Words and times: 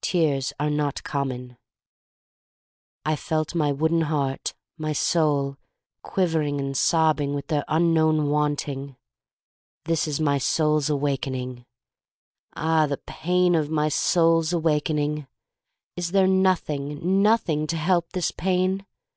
Tears 0.00 0.52
are 0.58 0.70
not 0.70 1.04
common. 1.04 1.56
I 3.06 3.14
felt 3.14 3.54
my 3.54 3.70
wooden 3.70 4.00
heart, 4.00 4.52
my 4.76 4.92
soul, 4.92 5.56
quivering 6.02 6.60
and 6.60 6.76
sobbing 6.76 7.32
with 7.32 7.46
their 7.46 7.64
un 7.68 7.94
known 7.94 8.28
wanting. 8.28 8.96
This 9.84 10.08
is 10.08 10.18
my 10.18 10.36
soul's 10.36 10.90
lOO 10.90 10.96
THE 10.98 10.98
STORY 10.98 10.98
OF 10.98 11.00
MARY 11.00 11.00
MAC 11.00 11.00
LANE 11.00 11.00
awakening. 11.62 11.66
Ah, 12.56 12.86
the 12.88 12.96
pain 13.06 13.54
of 13.54 13.70
my 13.70 13.88
soul's 13.88 14.52
awakening! 14.52 15.28
Is 15.94 16.10
there 16.10 16.26
nothing, 16.26 17.22
nothing 17.22 17.68
to 17.68 17.76
help 17.76 18.10
this 18.10 18.32
pain? 18.32 18.84